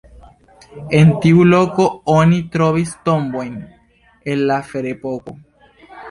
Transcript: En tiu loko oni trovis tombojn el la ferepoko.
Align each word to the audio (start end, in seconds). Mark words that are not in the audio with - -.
En 0.99 1.09
tiu 1.25 1.43
loko 1.49 1.83
oni 2.13 2.39
trovis 2.55 2.93
tombojn 3.09 3.51
el 4.33 4.41
la 4.53 4.57
ferepoko. 4.71 5.35